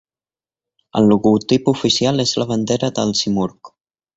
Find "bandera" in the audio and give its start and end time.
2.53-2.93